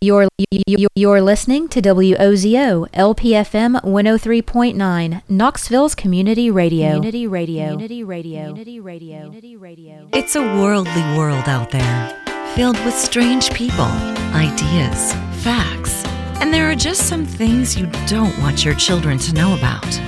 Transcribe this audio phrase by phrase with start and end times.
[0.00, 0.28] You're,
[0.94, 6.90] you're listening to WOZO LPFM 103.9 Knoxville's Community Radio.
[6.94, 7.70] Community Radio.
[7.72, 8.42] Community Radio.
[8.50, 9.24] Community Radio.
[9.24, 10.08] Community Radio.
[10.12, 12.22] It's a worldly world out there,
[12.54, 13.90] filled with strange people,
[14.36, 16.04] ideas, facts,
[16.40, 19.98] and there are just some things you don't want your children to know about.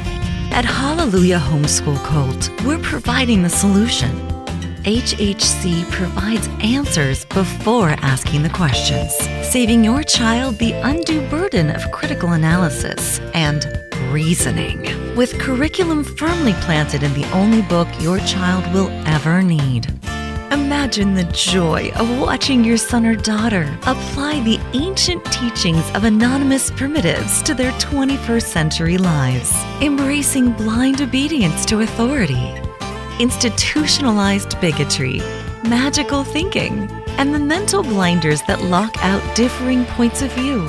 [0.53, 4.38] At Hallelujah Homeschool Cult, we're providing the solution
[4.85, 9.13] HHC provides answers before asking the questions,
[9.51, 13.67] saving your child the undue burden of critical analysis and
[14.13, 15.17] reasoning.
[15.17, 19.89] With curriculum firmly planted in the only book your child will ever need.
[20.53, 26.71] Imagine the joy of watching your son or daughter apply the ancient teachings of anonymous
[26.71, 32.55] primitives to their 21st century lives, embracing blind obedience to authority
[33.19, 35.19] institutionalized bigotry,
[35.65, 40.69] magical thinking, and the mental blinders that lock out differing points of view.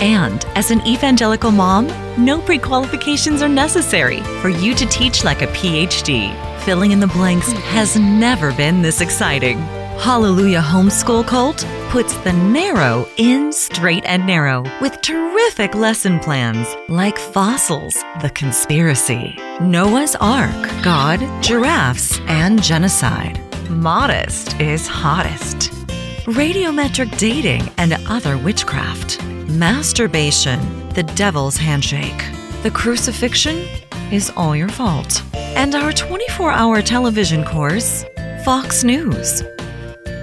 [0.00, 1.86] And as an evangelical mom,
[2.22, 6.34] no pre qualifications are necessary for you to teach like a PhD.
[6.60, 9.58] Filling in the blanks has never been this exciting.
[9.98, 17.18] Hallelujah Homeschool Cult puts the narrow in straight and narrow with terrific lesson plans like
[17.18, 23.40] Fossils, The Conspiracy, Noah's Ark, God, Giraffes, and Genocide.
[23.68, 25.72] Modest is hottest.
[26.26, 29.20] Radiometric dating and other witchcraft.
[29.48, 32.22] Masturbation, the devil's handshake.
[32.62, 33.66] The crucifixion
[34.12, 35.22] is all your fault.
[35.34, 38.04] And our 24 hour television course,
[38.44, 39.42] Fox News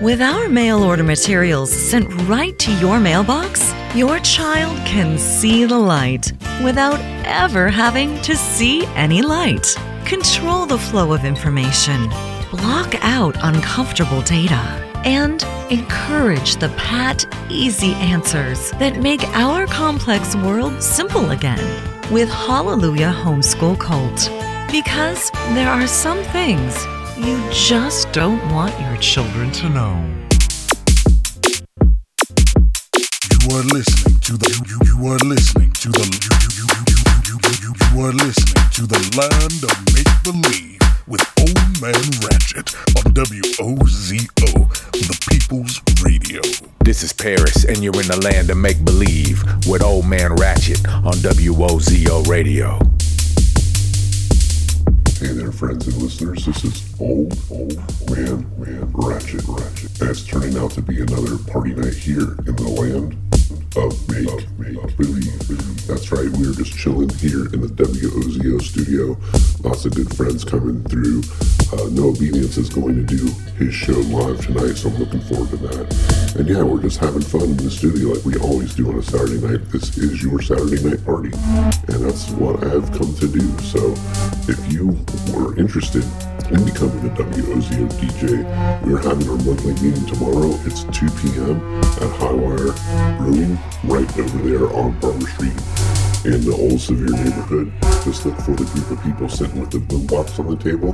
[0.04, 5.80] with our mail order materials sent right to your mailbox, your child can see the
[5.80, 9.66] light without ever having to see any light.
[10.04, 12.10] Control the flow of information,
[12.52, 14.60] block out uncomfortable data,
[15.06, 21.64] and encourage the pat, easy answers that make our complex world simple again
[22.12, 24.30] with Hallelujah Homeschool Cult.
[24.70, 26.76] Because there are some things
[27.18, 29.94] you just don't want your children to know.
[33.30, 36.98] You are listening to the you, you are listening to the you, you, you,
[37.28, 42.74] you, you, you are listening to the land of make believe with Old Man Ratchet
[42.98, 44.52] on WOZO,
[44.92, 46.42] the People's Radio.
[46.84, 50.88] This is Paris, and you're in the land of make believe with Old Man Ratchet
[50.88, 52.93] on WOZO Radio.
[55.24, 56.46] Hey there, friends and listeners.
[56.46, 57.78] This is Old, Old
[58.10, 60.02] Man, Man, Ratchet, Ratchet.
[60.02, 63.33] And it's turning out to be another party night here in the land
[63.76, 64.28] of make,
[64.60, 65.88] make believe.
[65.88, 69.18] That's right, we are just chilling here in the WOZO studio.
[69.68, 71.24] Lots of good friends coming through.
[71.74, 73.26] Uh, no Obedience is going to do
[73.58, 76.36] his show live tonight, so I'm looking forward to that.
[76.38, 79.04] And yeah, we're just having fun in the studio like we always do on a
[79.04, 79.70] Saturday night.
[79.72, 83.58] This is your Saturday night party, and that's what I've come to do.
[83.60, 83.94] So
[84.48, 84.98] if you
[85.34, 86.04] were interested
[86.52, 90.54] in becoming a WOZO DJ, we're having our monthly meeting tomorrow.
[90.66, 91.58] It's 2 p.m.
[91.98, 92.76] at Highwire
[93.34, 95.58] Right over there on Barber Street
[96.24, 97.74] in the old Sevier neighborhood.
[98.04, 100.94] Just look for the group of people sitting with the boombox on the table.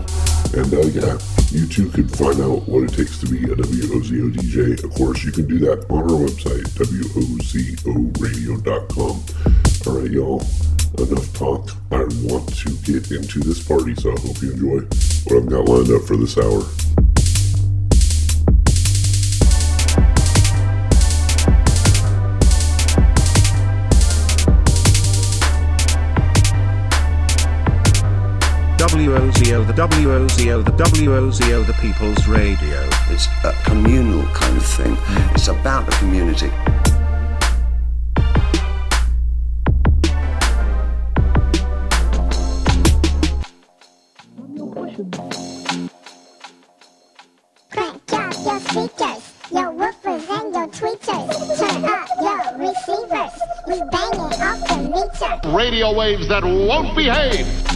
[0.55, 1.19] And uh, yeah,
[1.51, 4.81] you too could find out what it takes to be a WOZO DJ.
[4.81, 9.23] Of course, you can do that on our website, WOZOradio.com.
[9.85, 10.41] All right, y'all,
[10.97, 11.71] enough talk.
[11.91, 14.85] I want to get into this party, so I hope you enjoy
[15.25, 16.63] what I've got lined up for this hour.
[29.09, 32.87] WOZO, the WOZO, the WOZO, the People's Radio.
[33.09, 34.95] It's a communal kind of thing.
[35.33, 36.49] It's about the community.
[47.71, 51.57] Crank up your speakers, your woofers and your tweeters.
[51.57, 53.41] Turn up your receivers.
[53.67, 54.77] We banging off the
[55.41, 55.57] meter.
[55.57, 57.68] radio waves that won't behave.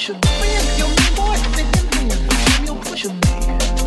[0.00, 0.48] pushing me.
[0.78, 2.64] You're pushing me.
[2.64, 3.79] You're pushing me.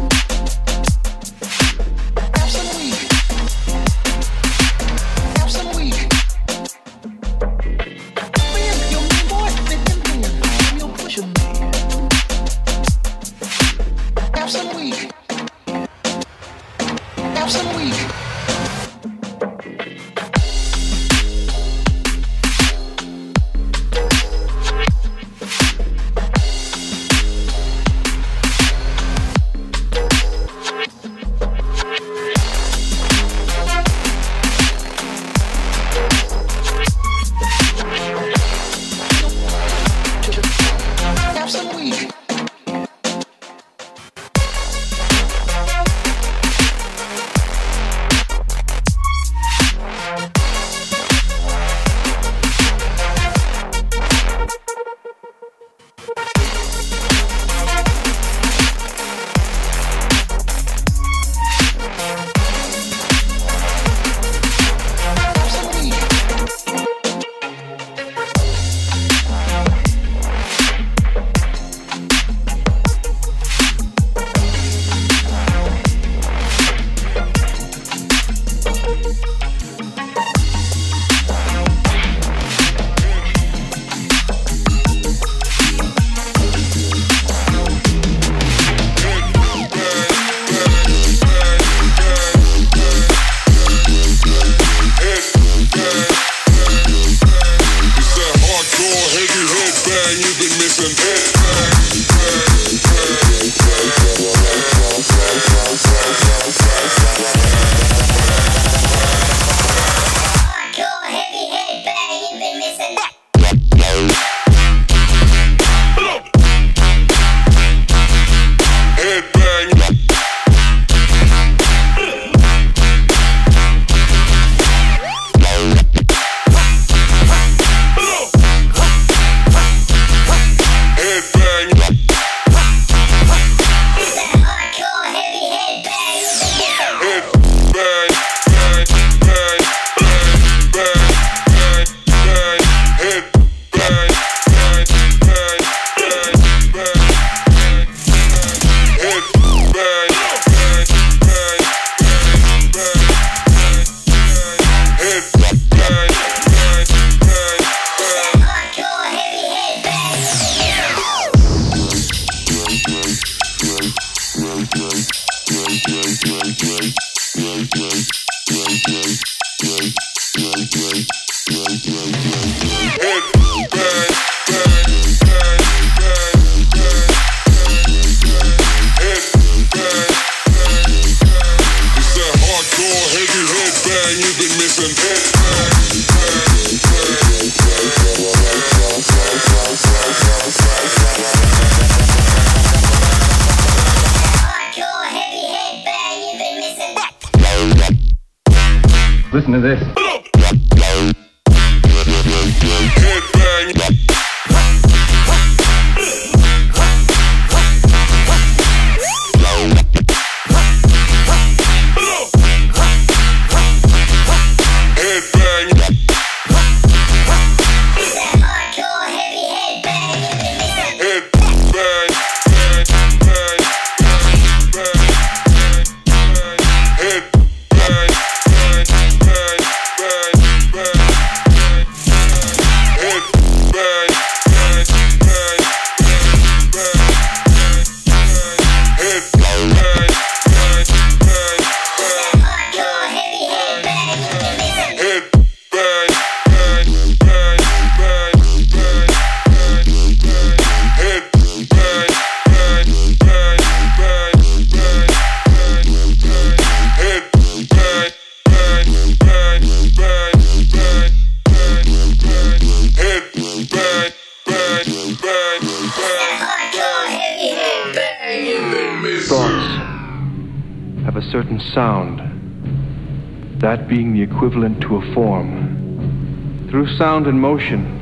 [274.34, 276.68] Equivalent to a form.
[276.70, 278.00] Through sound and motion,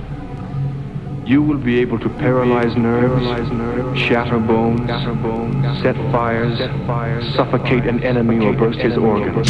[1.25, 3.25] you will be able to paralyze nerves,
[3.99, 4.87] shatter bones,
[5.81, 6.57] set fires,
[7.35, 9.47] suffocate an enemy or burst his organs.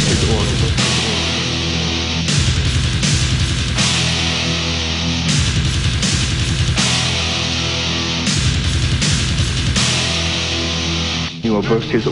[11.44, 12.06] You will burst his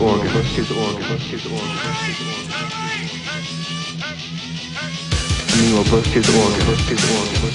[5.71, 6.59] you will bust his organ.
[6.67, 7.47] Bust his organ.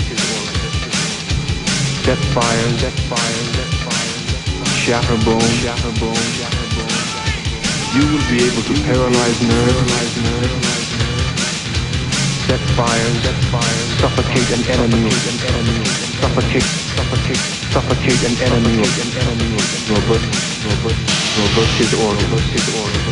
[2.01, 2.69] Set fire.
[2.81, 3.41] Set fire.
[4.73, 5.53] Shatter bone.
[5.61, 6.17] Shatter bone.
[7.93, 9.77] You will be able to paralyze nerve.
[12.49, 13.11] Set fire.
[13.21, 13.85] Set fire.
[14.01, 15.11] Suffocate an enemy.
[16.17, 16.65] Suffocate.
[16.97, 17.43] Suffocate.
[17.69, 18.81] Suffocate an enemy.
[19.93, 20.25] Robust.
[20.65, 21.01] Robust.
[21.37, 22.25] Robust his organ.
[22.31, 23.06] Robust his organ.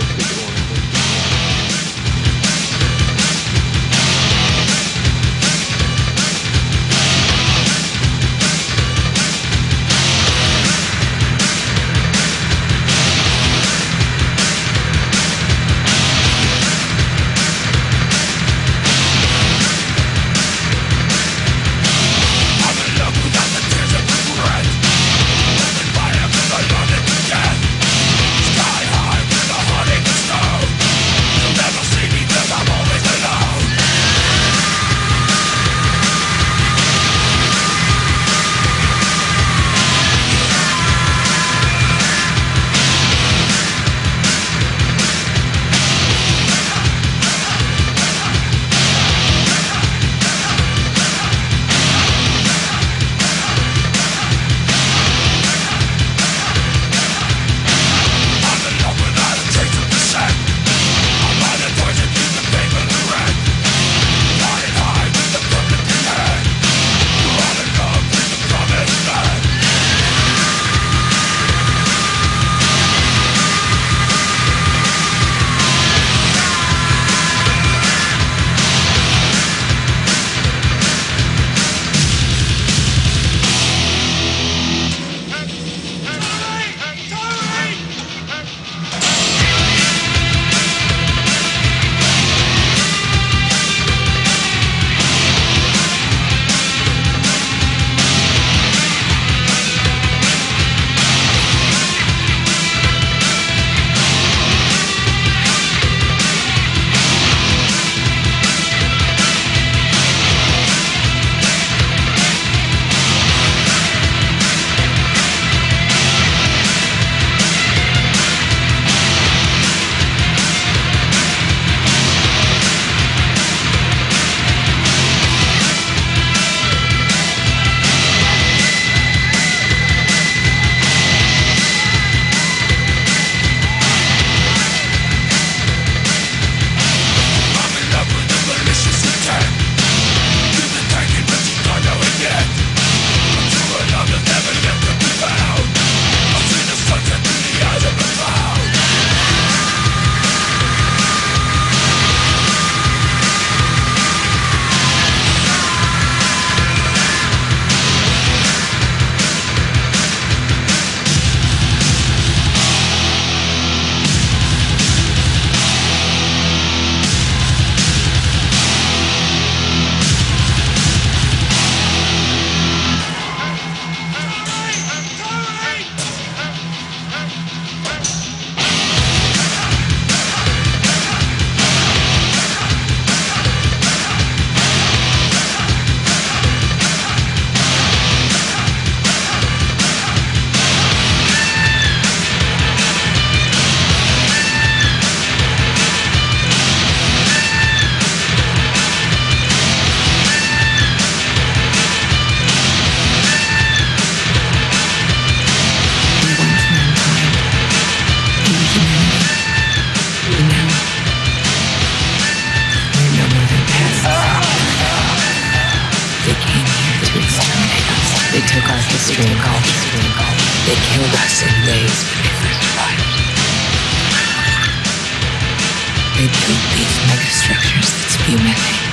[226.32, 227.88] create two these megastructures.
[227.92, 228.88] that spew methane,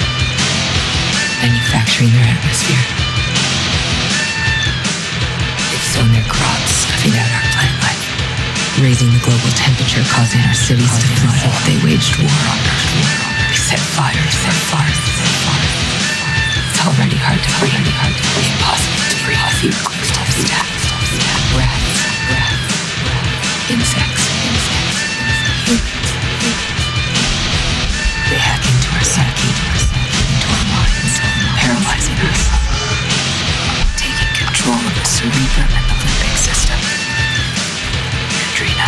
[1.39, 2.83] manufacturing their atmosphere.
[5.71, 8.03] They've sown their crops, stuffing out our plant life,
[8.83, 11.07] raising the global temperature, causing our cities to
[11.39, 11.61] flood.
[11.63, 12.91] They waged war on Earth.
[13.47, 15.71] They set fire, set fire, set fire.
[16.67, 19.39] It's already hard to breathe, impossible to breathe.
[19.63, 20.70] Few quick steps to
[35.69, 36.79] system limbic system.
[38.33, 38.81] You're treating.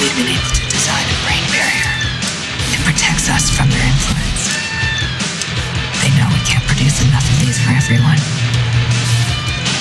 [0.00, 1.92] We've been able to design a brain barrier.
[2.72, 4.56] It protects us from their influence.
[6.00, 8.18] They know we can't produce enough of these for everyone.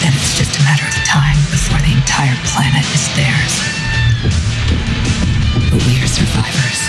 [0.03, 3.53] Then it's just a matter of time before the entire planet is theirs.
[5.72, 6.79] But we are survivors,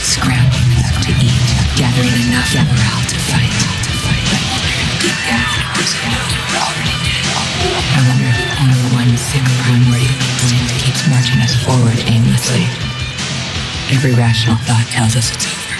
[0.00, 3.58] Scrambling scrounging enough to eat, gathering enough morale to fight.
[3.84, 4.26] To fight.
[5.02, 5.51] Deep down
[5.82, 6.14] was if
[8.62, 9.58] only one single
[9.98, 12.62] instinct keeps marching us forward aimlessly.
[13.90, 15.74] Every rational thought tells us it's over.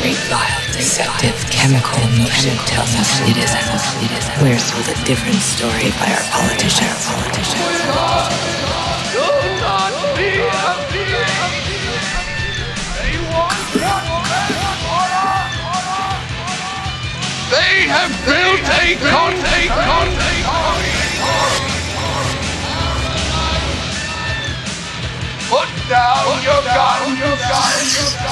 [0.00, 4.40] Every vile, deceptive, chemical emotion tells us it isn't.
[4.40, 7.04] We're sold a different story by our politicians.
[7.04, 7.60] politicians.
[13.84, 14.13] They
[17.88, 20.34] have built a con a con a
[25.50, 28.23] Put down your gun, your gun, your gun.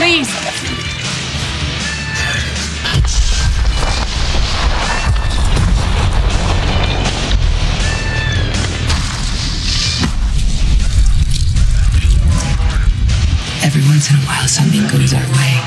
[0.00, 0.32] Please.
[13.62, 15.60] Every once in a while, something goes our way.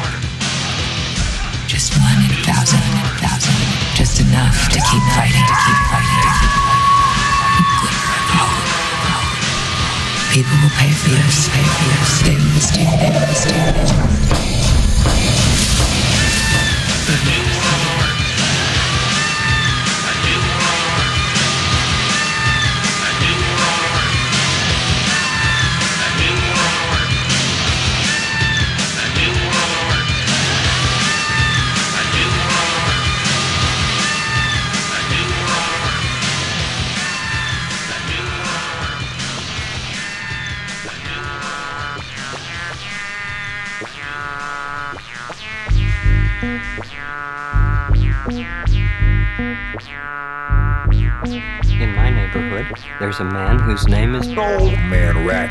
[1.67, 3.53] Just one in a thousand, in a thousand.
[3.93, 6.73] Just enough to keep fighting, to keep fighting, to keep fighting.
[10.33, 12.21] People will pay for this, pay for this.
[12.25, 13.72] They understand, they understand.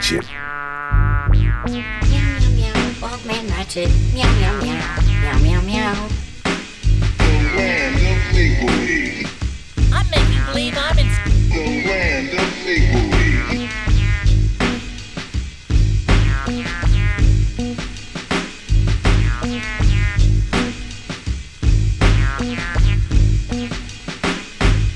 [0.02, 0.26] Ratchet.
[3.04, 3.88] Old man Ratchet.
[4.12, 4.80] Meow, meow, meow.
[5.22, 6.08] Meow, meow, meow.
[9.92, 11.06] I'm making believe I'm in
[11.50, 13.70] the land of make-believe.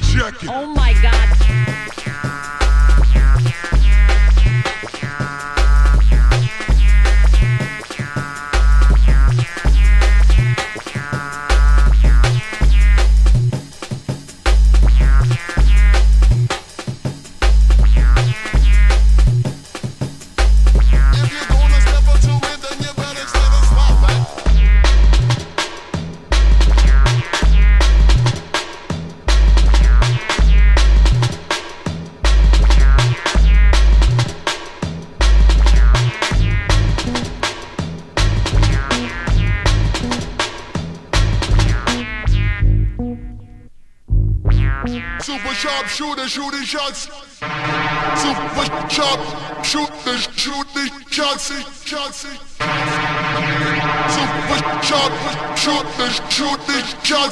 [0.02, 0.50] Check it.
[0.50, 1.85] Oh my god.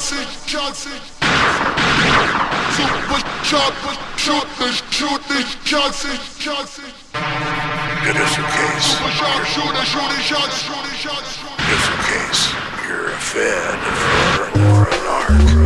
[0.05, 0.45] Shots.
[0.45, 0.87] Shots.
[2.75, 3.73] Super sharp
[4.17, 6.05] shooter shooting shots.
[6.39, 6.79] Shots.
[6.79, 8.85] It is a case.
[8.85, 10.61] Super sharp shooter shooting shots.
[10.61, 11.39] Shooting shots.
[11.57, 12.53] It is a case.
[12.87, 13.79] You're a fed
[14.21, 15.64] or, or an art.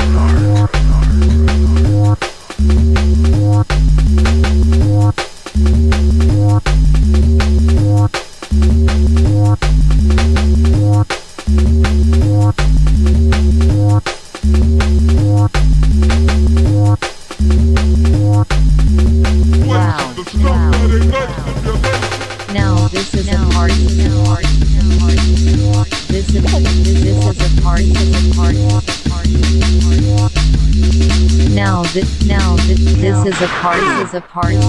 [33.60, 33.86] Party.
[34.02, 34.69] Is a party.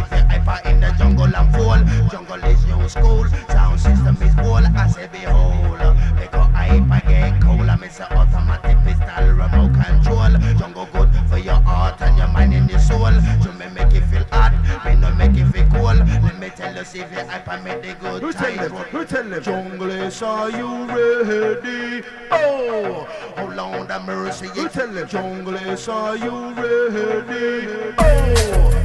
[0.00, 4.34] keep the hyper in the jungle and full, Jungle is your school, sound system is
[4.34, 4.56] cool.
[4.56, 5.78] I say behold,
[6.16, 10.32] because hyper get cool I miss an automatic pistol, remote control.
[10.58, 13.12] Jungle good for your heart and your mind and your soul.
[13.42, 14.52] You may make it feel hot,
[14.84, 15.94] may not make it feel cool.
[15.94, 18.22] Let me tell you, see if the hyper make the good.
[18.22, 18.72] Who tell them?
[18.72, 19.42] Who tell them?
[19.42, 22.06] Jungle is are you ready?
[22.30, 24.48] Oh, hold on, the mercy.
[24.48, 25.08] Who tell them?
[25.08, 27.94] Jungle is are you ready?
[27.98, 28.79] Oh.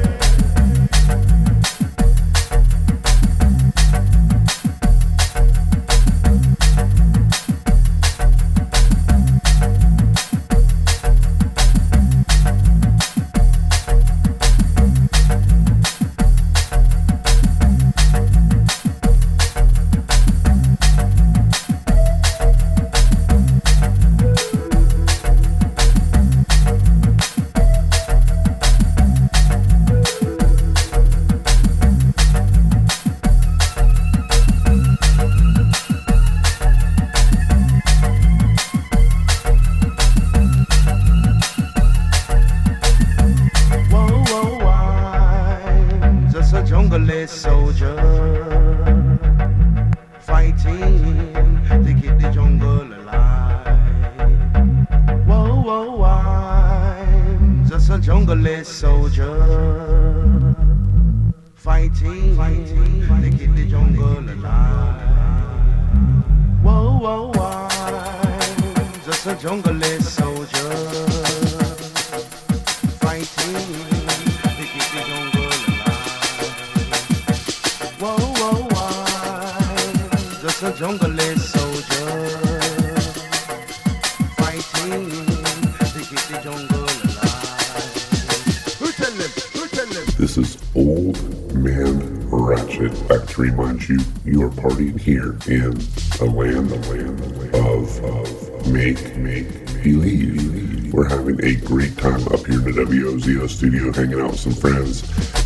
[90.36, 92.91] This is Old Man Ratchet.
[93.08, 95.76] Back to remind you, you are partying here in
[96.17, 99.48] the land, the land, the land of, of make, make,
[99.82, 100.93] believe.
[100.93, 104.52] We're having a great time up here in the WOZO studio, hanging out with some
[104.52, 105.04] friends,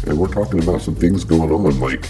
[0.07, 2.01] and we're talking about some things going on, like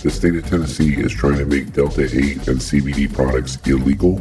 [0.00, 2.10] the state of Tennessee is trying to make Delta 8
[2.48, 4.16] and CBD products illegal.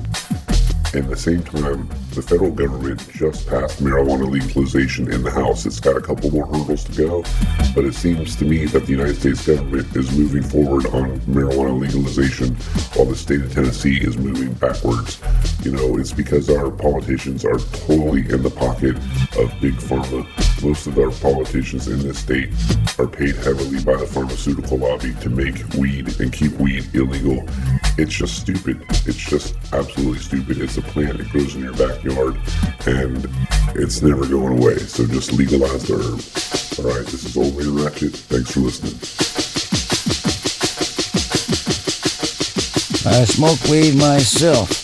[0.93, 5.65] And at the same time, the federal government just passed marijuana legalization in the House.
[5.65, 7.23] It's got a couple more hurdles to go,
[7.73, 11.79] but it seems to me that the United States government is moving forward on marijuana
[11.79, 12.55] legalization
[12.93, 15.19] while the state of Tennessee is moving backwards.
[15.63, 18.95] You know, it's because our politicians are totally in the pocket
[19.39, 20.27] of big pharma.
[20.63, 22.49] Most of our politicians in this state
[22.99, 27.43] are paid heavily by the pharmaceutical lobby to make weed and keep weed illegal.
[27.95, 28.83] It's just stupid.
[29.05, 30.59] It's just absolutely stupid.
[30.59, 31.19] It's a plant.
[31.19, 32.37] It grows in your backyard,
[32.87, 33.29] and
[33.75, 34.77] it's never going away.
[34.79, 36.85] So just legalize the herb.
[36.85, 38.15] All right, this is Old Man Ratchet.
[38.15, 38.95] Thanks for listening.
[43.05, 44.83] I smoke weed myself.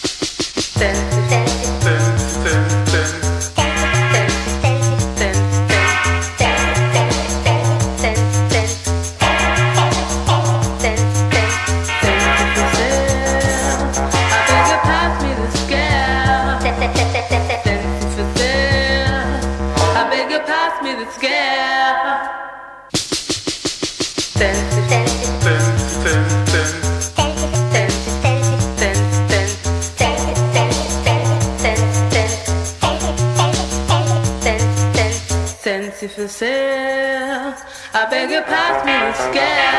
[36.19, 37.55] For sale.
[37.93, 39.69] I beg you pass me the scale.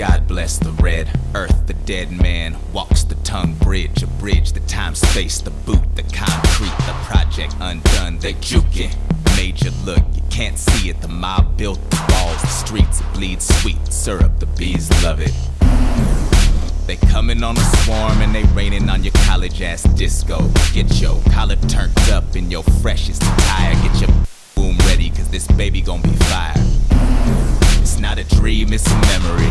[0.00, 1.66] God bless the red earth.
[1.66, 6.02] The dead man walks the tongue bridge, a bridge, the time space, the boot, the
[6.04, 8.16] concrete, the project undone.
[8.16, 8.96] They juke it,
[9.36, 11.02] you look, you can't see it.
[11.02, 15.34] The mob built the walls, the streets bleed sweet syrup, the bees love it.
[16.86, 20.48] They coming on a swarm and they raining on your college ass disco.
[20.72, 23.74] Get your collar turned up in your freshest attire.
[23.82, 24.10] Get your
[24.54, 26.54] boom ready, cause this baby gon' be fire.
[27.80, 29.50] It's not a dream, it's a memory.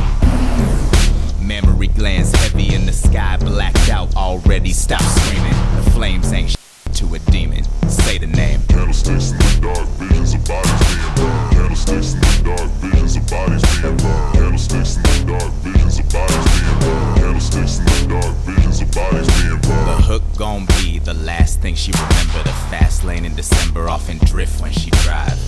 [1.41, 4.71] Memory glands heavy in the sky, blacked out already.
[4.71, 5.53] Stop screaming.
[5.83, 6.55] The flames ain't sh-
[6.93, 7.63] to a demon.
[7.89, 8.61] Say the name.
[8.69, 11.51] Candlesticks in the dark, visions of bodies being burned.
[11.53, 14.33] Candlesticks in the dark, visions of bodies being burned.
[14.35, 17.17] Candlesticks in the dark, visions of bodies being burned.
[17.17, 19.87] Candlesticks in the dark, visions of bodies being burned.
[19.89, 22.43] The hook gon' be the last thing she remember.
[22.43, 25.39] The fast lane in December, off in drift when she drive.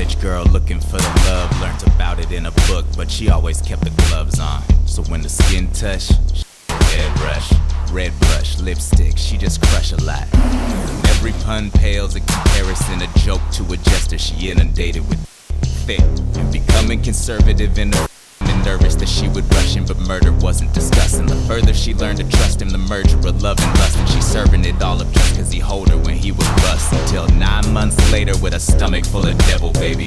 [0.00, 3.60] College girl looking for the love, learned about it in a book, but she always
[3.60, 4.62] kept the gloves on.
[4.86, 6.10] So when the skin touch,
[6.70, 7.52] red brush,
[7.92, 10.26] red brush, lipstick, she just crush a lot.
[11.10, 14.16] Every pun pales in comparison, a joke to a jester.
[14.16, 15.18] She inundated with
[15.84, 18.06] thick and becoming conservative in her
[18.64, 21.26] nervous that she would rush him, but murder wasn't discussing.
[21.26, 24.20] The further she learned to trust him, the merger of love and lust, and she
[24.20, 26.92] serving it all up just cause he hold her when he was bust.
[26.92, 30.06] Until nine months later, with a stomach full of devil, baby,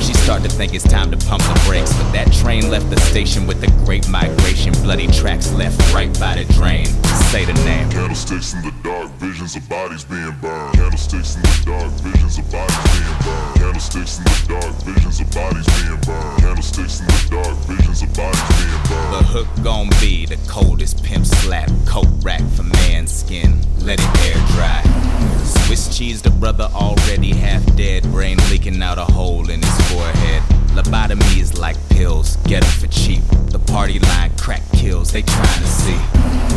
[0.00, 1.92] she started to think it's time to pump the brakes.
[1.92, 6.36] But that train left the station with the great migration, bloody tracks left right by
[6.36, 6.86] the drain.
[7.30, 7.90] Say the name.
[7.90, 10.74] Candlesticks in the dark, visions of bodies being burned.
[10.74, 13.54] Candlesticks in the dark, visions of bodies being burned.
[13.56, 16.38] Candlesticks in the dark, visions of bodies being burned.
[16.40, 17.83] Candlesticks in the dark, visions
[18.14, 18.34] burned.
[19.12, 23.60] The hook gon' be the coldest pimp slap coat rack for man's skin.
[23.80, 24.82] Let it air dry.
[25.66, 30.42] Swiss cheese, the brother already half dead, brain leaking out a hole in his forehead.
[30.74, 33.22] Lobotomy is like pills, get get 'em for cheap.
[33.50, 35.98] The party line crack kills, they trying to see.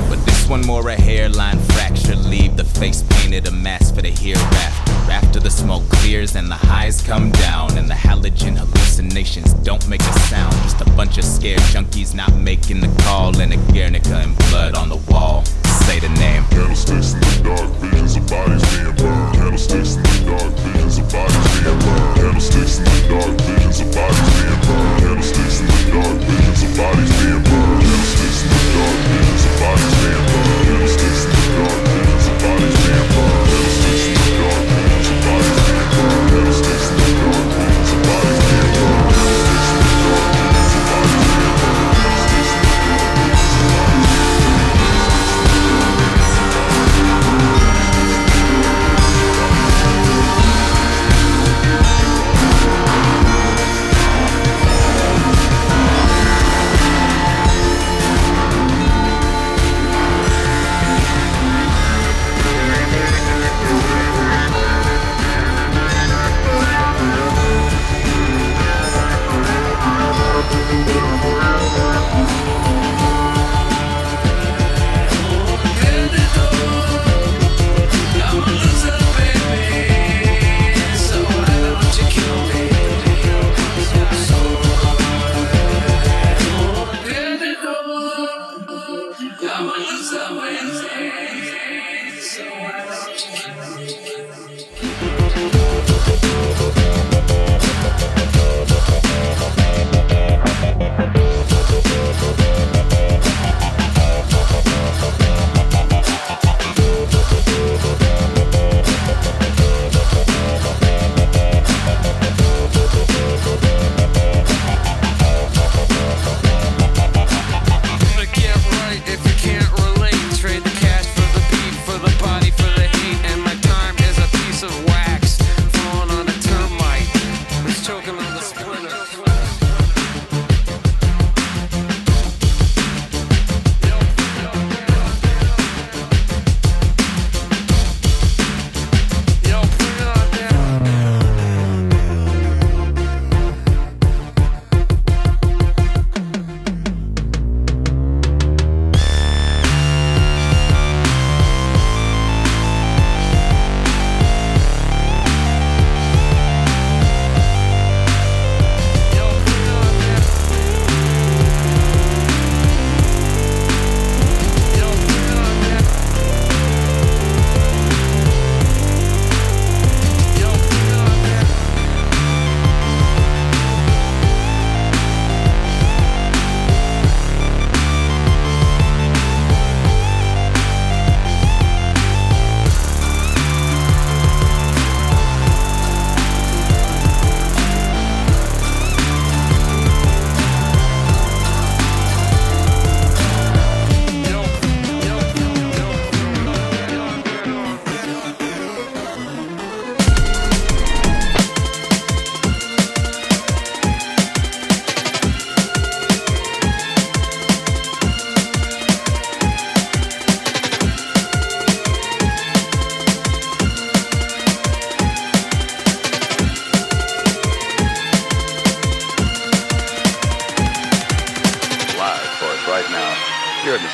[0.10, 4.10] But this one more a hairline fracture, leave the face painted a mask for the
[4.10, 4.92] hereafter.
[5.10, 10.02] After the smoke clears and the highs come down, and the halogen hallucinations don't make
[10.02, 10.54] a sound.
[10.64, 14.76] Just a bunch of scared junkies not making the call, and a Guernica and blood
[14.76, 15.46] on the wall.
[15.86, 16.44] Say the name.
[16.50, 19.36] Candlesticks in the dark, visions of bodies being burned.
[19.36, 22.16] Candlesticks in the dark, visions of bodies being burned.
[22.18, 25.00] Candlesticks in the dark, visions of bodies being burned.
[25.00, 28.17] Candlesticks in the dark, visions of bodies being burned.
[28.20, 28.98] In the dark,
[29.60, 30.66] bodies being burned.
[30.66, 33.37] Candlesticks in the dark, visions of bodies being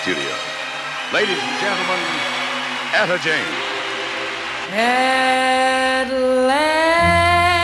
[0.03, 0.35] studio.
[1.13, 1.99] Ladies and gentlemen,
[2.91, 3.55] Etta James.
[4.69, 6.09] At
[6.45, 7.63] last,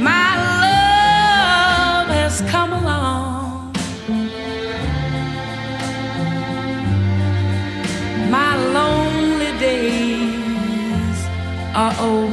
[0.00, 0.30] my
[0.62, 3.74] love has come along.
[8.30, 11.18] My lonely days
[11.74, 12.29] are over.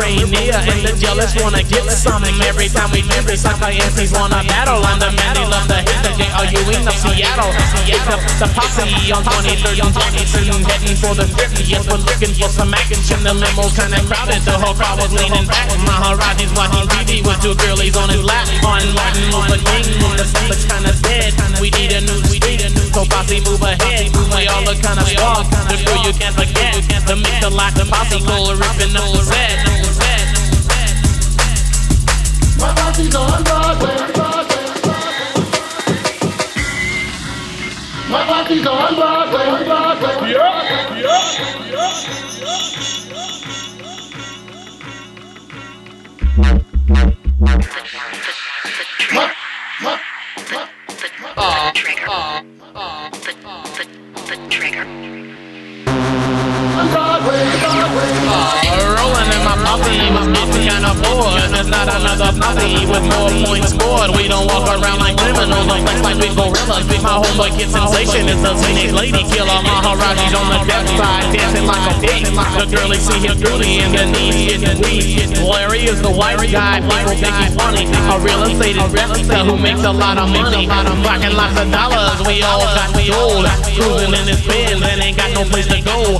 [0.00, 0.56] Rainier.
[0.56, 2.24] And the jealous wanna get some.
[2.48, 4.80] Every time we do this, my aunties wanna battle.
[4.80, 6.00] I'm the man, they love the hit.
[6.00, 7.52] The JRU in of Seattle.
[7.84, 10.64] Pick up the posse on 23rd and 22nd.
[10.64, 11.62] Heading for the 50.
[11.68, 13.20] Yes, we're looking for some action.
[13.22, 14.40] The limo kinda crowded.
[14.48, 15.68] The whole crowd was leaning back.
[15.84, 18.48] Maharaji's watching TV with two girlies on his lap.
[18.64, 19.84] On Martin Luther King.
[20.16, 21.34] The summer's kinda dead.
[21.60, 22.89] We need a new street.
[22.92, 24.10] So posse move ahead.
[24.34, 25.46] We all look kinda strong.
[25.70, 26.74] The crew you can't forget.
[27.06, 29.58] The mix the lot, the posse cool, ripping up the set.
[32.58, 33.96] My posse's on Broadway.
[38.10, 39.64] My posse's on Broadway.
[39.64, 40.32] Broadway.
[40.32, 41.30] Yeah, yeah,
[41.70, 42.10] yeah.
[51.36, 52.49] The trigger.
[52.80, 53.34] The,
[53.76, 53.86] the,
[54.24, 55.39] the trigger.
[58.96, 60.50] Rolling in my puppy, my puppy
[61.04, 61.52] bored.
[61.52, 64.16] There's not another puppy with more points scored.
[64.16, 66.88] We don't walk around like criminals, flex like we gorillas.
[67.04, 69.60] My homeboy kid sensation is a teenage lady killer.
[69.60, 72.26] Maharaji's on the death side, dancing like a beat.
[72.32, 74.64] The girlie see his booty and the knees.
[75.40, 77.84] Larry is the white guy, people think he's funny.
[78.08, 80.66] A real estate investor who makes a lot of money.
[80.66, 83.46] Blocking lots of dollars, we all got gold.
[83.76, 86.18] Cruising in his Benz and ain't got no place to go.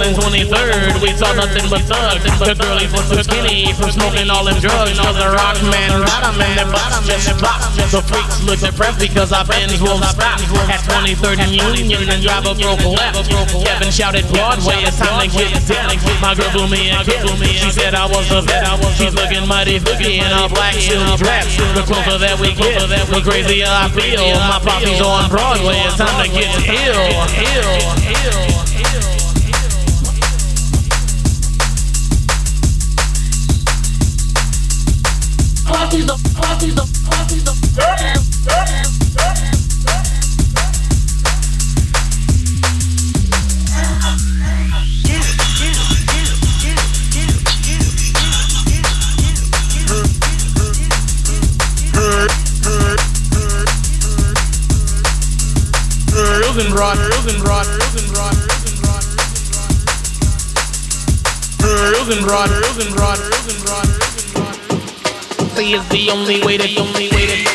[0.00, 2.24] Wheeling 23rd, we saw nothing but thugs.
[2.24, 4.96] The girlies was too skinny from smoking all them drugs.
[4.96, 7.60] Cause the rock man, bottom man, the bottom just pop.
[7.76, 10.40] The freaks look depressed because our Benz won't stop.
[10.72, 13.28] At 23rd and Union, and driver broke left.
[13.28, 15.92] Kevin shouted Broadway, it's time to get down.
[16.24, 17.20] My girl blew me a kiss.
[17.60, 18.64] She said I was a vet.
[18.96, 21.44] She's looking mighty flicky in a black silk dress.
[21.76, 24.24] The closer that we get, the crazier I feel.
[24.48, 27.04] My poppy's on Broadway, it's time to get ill,
[27.36, 27.76] ill,
[28.16, 28.69] ill,
[35.90, 36.06] Rosen
[56.70, 57.66] brought, Rosen brought,
[61.92, 62.50] Rosen brought,
[63.18, 63.99] Rosen brought,
[65.56, 67.49] See, it's the only way, the only way, the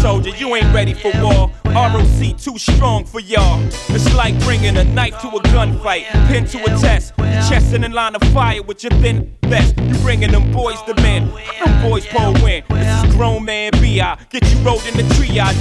[0.00, 1.50] soldier, you ain't ready for war.
[1.66, 3.60] ROC too strong for y'all.
[3.88, 7.14] It's like bringing a knife to a gunfight, pin to a test,
[7.48, 9.78] chest in a line of fire with your thin vest.
[9.78, 11.28] You bringing them boys to men,
[11.64, 12.64] them boys pull win.
[12.68, 14.18] This is grown man B.I.
[14.30, 15.56] Get you rolled in the triage.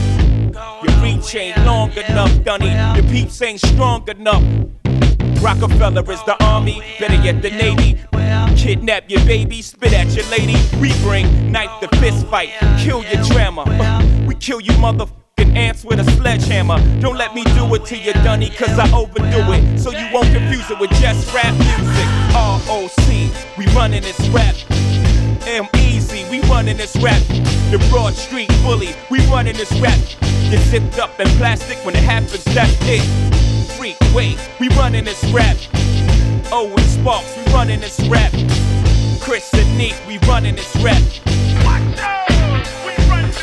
[0.84, 2.72] Your reach ain't long enough, Dunny.
[2.96, 4.44] Your peeps ain't strong enough.
[5.42, 8.00] Rockefeller is the army, better yet the navy.
[8.56, 10.56] Kidnap your baby, spit at your lady.
[10.82, 13.64] We bring knife to fist fight, kill your drama.
[14.40, 16.80] Kill you motherfucking ants with a sledgehammer.
[17.02, 19.80] Don't let me do it to you, Dunny, cause I overdo it.
[19.80, 22.08] So you won't confuse it with just rap music.
[22.34, 24.56] ROC, we running this rap.
[25.48, 27.22] M Easy, we running this rap.
[27.72, 30.00] The Broad Street Bully, we running this rap.
[30.50, 33.02] Get zipped up in plastic when it happens, that's it.
[33.78, 35.58] Freak, wait, we running this rap.
[36.54, 38.32] Owen Sparks, we running this rap.
[39.20, 42.27] Chris and Neat, we running this rap.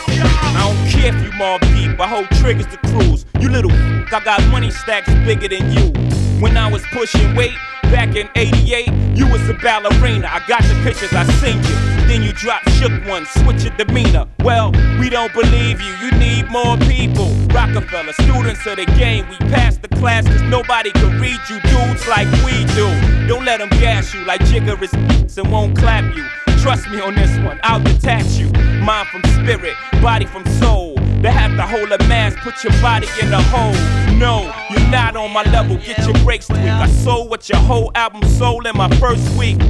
[0.08, 3.26] I don't care if you mob deep, I hold triggers to cruise.
[3.40, 5.92] You little f- I got money stacks bigger than you.
[6.40, 7.56] When I was pushing weight,
[7.90, 10.26] Back in 88, you was a ballerina.
[10.26, 12.08] I got the pictures, I seen you.
[12.08, 14.26] Then you dropped shook one, switch your demeanor.
[14.40, 17.28] Well, we don't believe you, you need more people.
[17.54, 22.06] Rockefeller, students of the game, we passed the class cause nobody could read you dudes
[22.08, 22.88] like we do.
[23.28, 26.26] Don't let them gas you like Jigger is and won't clap you.
[26.64, 28.48] Trust me on this one, I'll detach you.
[28.80, 30.94] Mind from spirit, body from soul.
[31.20, 33.74] They have to hold a mask, put your body in a hole.
[34.16, 36.62] No, you're not on my level, get your breaks tweaked.
[36.62, 39.60] I sold what your whole album sold in my first week.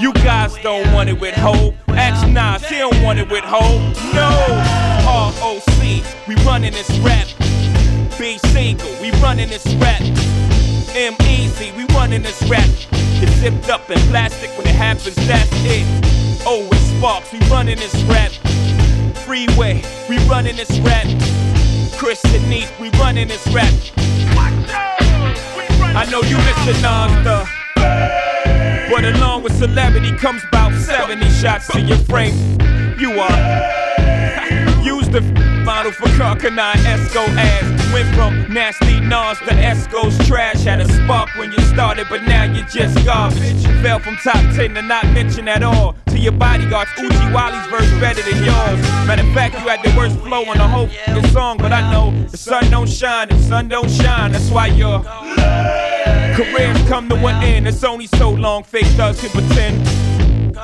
[0.00, 1.76] You guys don't want it with hope.
[1.90, 3.80] Ask Nas, he don't want it with hope.
[4.12, 4.28] No,
[5.06, 7.28] ROC, we running this rap.
[8.18, 10.02] B single, we running this rap.
[10.96, 12.68] M easy, we running this rap.
[13.22, 16.29] It's zipped up in plastic when it happens, that's it.
[16.46, 18.30] Oh, it's Sparks, we running this rap.
[19.24, 21.06] Freeway, we running this rap.
[21.98, 23.72] Chris and Neat, we running this rap.
[25.92, 27.48] I know you Nas, the.
[28.90, 32.34] But along with celebrity comes about 70 shots to your frame.
[32.98, 34.82] You are.
[34.82, 37.92] Use the model for Carcanine Esco ass.
[37.92, 40.62] Went from nasty Nas to Esco's trash.
[40.64, 43.64] Had a spark when you started, but now you're just garbage.
[43.82, 45.96] Fell from top 10 to not mention at all.
[46.06, 48.80] To your bodyguards, Uchi Wali's verse better than yours.
[49.06, 51.90] Matter of fact, you had the worst flow on the whole f***ing song, but I
[51.90, 54.32] know the sun don't shine, the sun don't shine.
[54.32, 55.02] That's why your
[56.36, 57.66] careers come to an end.
[57.68, 60.09] It's only so long fake thugs can pretend.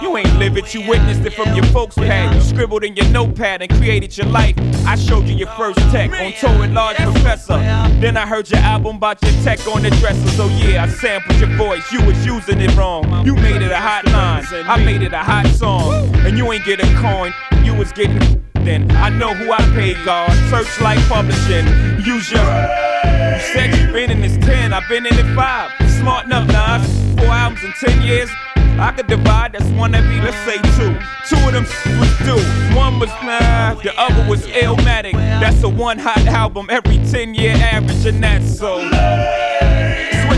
[0.00, 2.34] You ain't live it, you witnessed it from your folks' pad.
[2.34, 4.54] You scribbled in your notepad and created your life.
[4.86, 7.56] I showed you your first tech on tour with Large Professor.
[8.00, 10.28] Then I heard your album about your tech on the dresser.
[10.30, 11.90] So yeah, I sampled your voice.
[11.90, 13.24] You was using it wrong.
[13.24, 14.44] You made it a hot line.
[14.52, 16.14] I made it a hot song.
[16.26, 17.32] And you ain't get a coin.
[17.64, 18.90] You was getting then.
[18.90, 20.30] I know who I paid, God.
[20.50, 21.66] Searchlight Publishing.
[22.04, 22.42] Use your.
[22.42, 25.90] You said you been in this 10, I've been in it 5.
[26.00, 27.16] Smart enough, Nas.
[27.18, 28.30] Four albums in 10 years.
[28.78, 30.92] I could divide, that's one be, let's say two.
[31.28, 31.64] Two of them
[31.98, 32.76] was due.
[32.76, 35.12] One was nah, the other was Illmatic.
[35.12, 38.76] That's a one hot album every 10 year average, and that's so.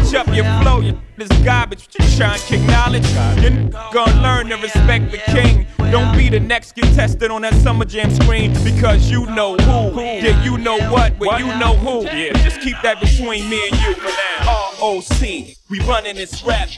[0.09, 1.86] Switch up your flow, you this garbage.
[2.00, 3.06] You trying to kick knowledge.
[3.42, 5.66] You're gonna learn to respect the king.
[5.90, 10.00] Don't be the next contestant on that Summer Jam screen because you know who.
[10.00, 12.04] Yeah, you know what, but you know who.
[12.04, 14.70] Yeah, just keep that between me and you for now.
[14.80, 15.20] ROC,
[15.68, 16.70] we running this rap.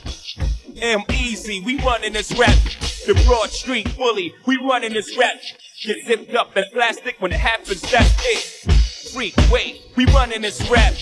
[0.81, 2.59] M Easy, we running this rap.
[3.07, 5.37] The Broad Street Bully, we running this rap.
[5.85, 9.13] Get zipped up in plastic when it happens, that's it.
[9.13, 10.95] Freak, wait, we running this rap.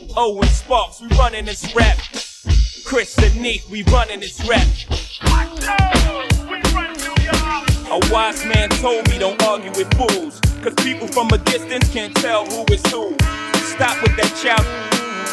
[0.00, 1.98] Oh, Owen Sparks, we running this rap.
[2.84, 4.66] Chris and Neek, we running this rap.
[7.90, 10.40] A wise man told me don't argue with fools.
[10.62, 13.16] Cause people from a distance can't tell who is who.
[13.74, 14.64] Stop with that child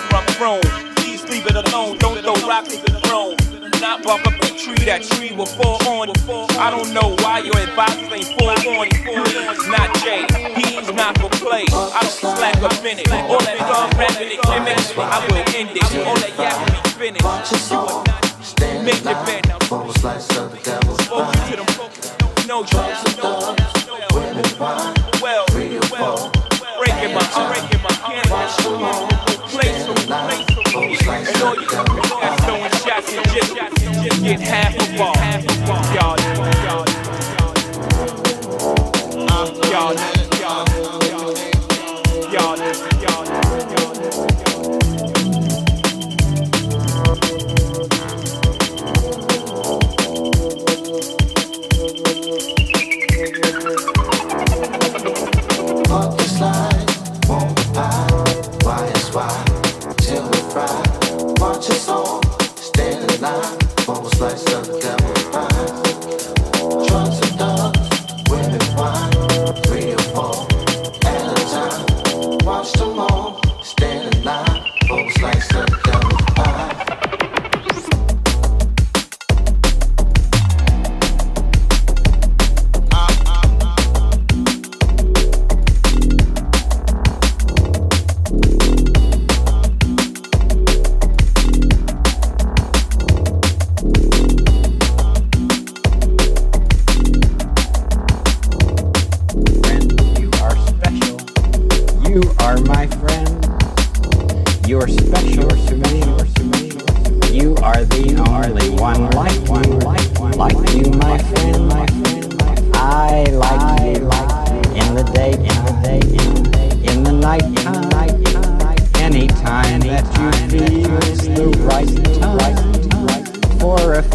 [0.10, 0.62] from throne.
[0.96, 3.36] Please leave it alone, don't throw rocks at the throne.
[3.82, 6.10] Not bark up a tree, that tree will fall on.
[6.58, 8.94] I don't know why your advisors ain't forewarned.
[8.94, 11.66] He's not Jay, he's not for play.
[11.72, 13.12] I don't slack in it.
[13.12, 15.84] All that dog rapping it, gimmicks, I will end it.
[16.08, 17.72] All that yap will be finished.
[17.72, 18.24] You are not.
[18.84, 19.60] Make your bed now.
[19.60, 22.78] Spoke you to them folks that don't know you.
[25.22, 25.46] Well,
[25.92, 26.32] well,
[26.80, 28.56] breaking my, breaking my canvas.
[29.52, 30.64] Place them, place them.
[30.72, 35.16] And all you guys throwing shots and just, just get half a ball.
[35.18, 35.44] A.
[35.96, 36.86] Y'all, y'all, y'all,
[39.72, 40.15] y'all, ah,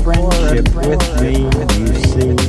[0.03, 2.40] friendship with me, you see.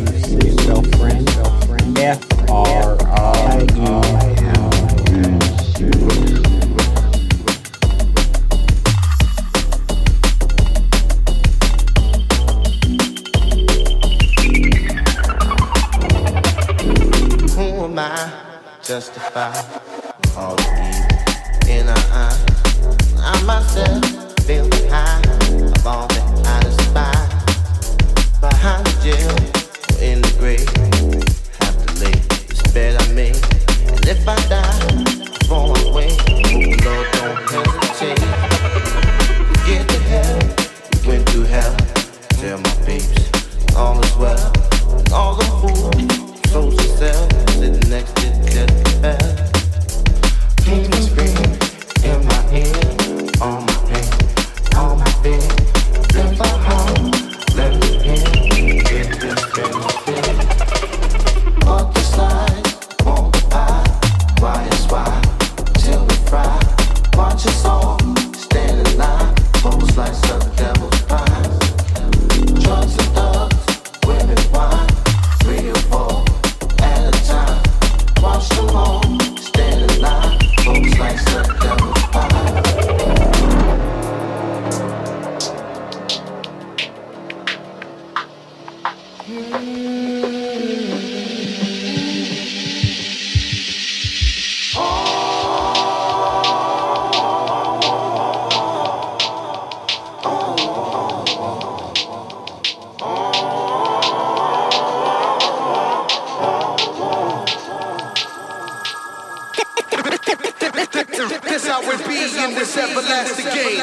[111.71, 113.79] How it be in this everlasting game.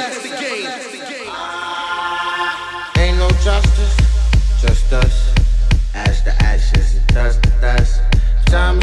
[2.98, 3.96] Ain't no justice,
[4.60, 5.34] just us.
[5.94, 8.02] Ash to ashes dust to dust.
[8.44, 8.78] Time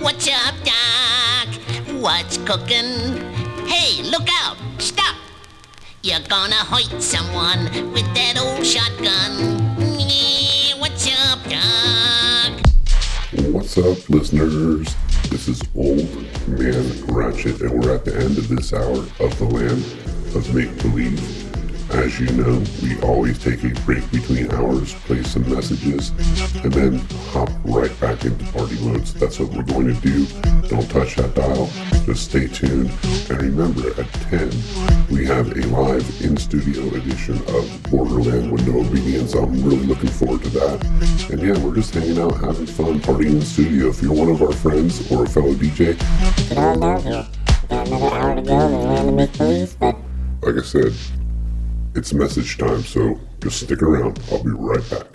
[0.00, 1.48] What's up, Doc?
[2.00, 3.18] What's cooking?
[3.66, 4.56] Hey, look out!
[4.78, 5.14] Stop!
[6.02, 9.60] You're gonna hurt someone with that old shotgun.
[10.78, 12.60] What's up, Doc?
[13.52, 14.96] What's up, listeners?
[15.28, 16.08] This is Old
[16.48, 19.84] Man Ratchet, and we're at the end of this hour of the land
[20.34, 21.39] of make believe.
[21.92, 26.10] As you know, we always take a break between hours, play some messages,
[26.62, 26.98] and then
[27.32, 29.06] hop right back into party mode.
[29.06, 30.24] So that's what we're going to do.
[30.68, 31.68] Don't touch that dial.
[32.06, 32.90] Just stay tuned.
[33.28, 34.50] And remember, at 10,
[35.10, 39.34] we have a live in studio edition of Borderland with No Obedience.
[39.34, 40.84] I'm really looking forward to that.
[41.30, 43.88] And yeah, we're just hanging out, having fun, partying in the studio.
[43.88, 45.98] If you're one of our friends or a fellow DJ,
[46.48, 47.26] Get on down here.
[47.68, 49.96] Got another hour to go the land of make but
[50.42, 50.94] like I said,
[51.94, 54.20] it's message time, so just stick around.
[54.30, 55.06] I'll be right back.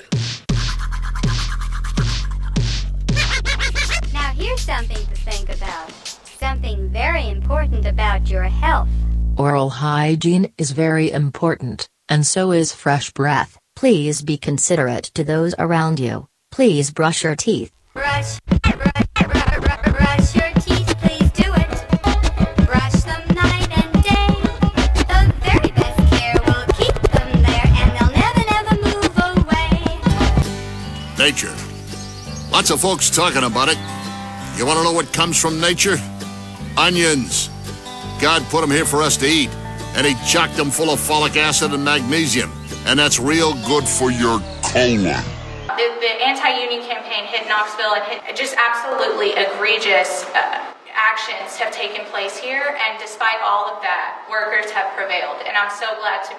[4.13, 5.91] Now here's something to think about.
[6.39, 8.89] Something very important about your health.
[9.37, 13.57] Oral hygiene is very important, and so is fresh breath.
[13.75, 16.27] Please be considerate to those around you.
[16.51, 17.71] Please brush your teeth.
[17.93, 18.74] Brush, brush, brush,
[32.51, 33.79] Lots of folks talking about it.
[34.59, 35.97] You want to know what comes from nature?
[36.77, 37.49] Onions.
[38.21, 39.49] God put them here for us to eat,
[39.97, 42.51] and He chocked them full of folic acid and magnesium,
[42.85, 45.17] and that's real good for your colon.
[45.65, 50.63] The, the anti-union campaign hit Knoxville and hit just absolutely egregious uh,
[50.93, 55.73] actions have taken place here, and despite all of that, workers have prevailed, and I'm
[55.73, 56.33] so glad to